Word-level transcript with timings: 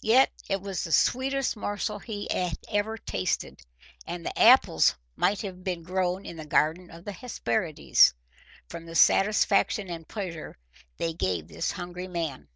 Yet 0.00 0.30
it 0.48 0.60
was 0.62 0.84
the 0.84 0.92
sweetest 0.92 1.56
morsel 1.56 1.98
he 1.98 2.28
had 2.30 2.56
ever 2.68 2.96
tasted, 2.96 3.62
and 4.06 4.24
the 4.24 4.38
apples 4.38 4.94
might 5.16 5.40
have 5.40 5.64
been 5.64 5.82
grown 5.82 6.24
in 6.24 6.36
the 6.36 6.46
garden 6.46 6.88
of 6.88 7.04
the 7.04 7.10
Hesperides 7.10 8.14
from 8.68 8.86
the 8.86 8.94
satisfaction 8.94 9.90
and 9.90 10.06
pleasure 10.06 10.56
they 10.98 11.14
gave 11.14 11.48
this 11.48 11.72
hungry 11.72 12.06
man. 12.06 12.46